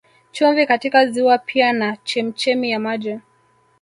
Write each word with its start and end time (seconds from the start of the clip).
Chumvi 0.31 0.65
katika 0.65 1.05
ziwa 1.07 1.37
pia 1.37 1.73
na 1.73 1.97
chemchemi 1.97 2.71
ya 2.71 2.79
maji 2.79 3.19